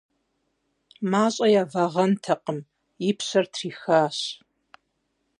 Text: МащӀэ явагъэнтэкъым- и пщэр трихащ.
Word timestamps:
МащӀэ 1.11 1.47
явагъэнтэкъым- 1.61 2.59
и 3.07 3.11
пщэр 3.17 3.45
трихащ. 3.53 4.17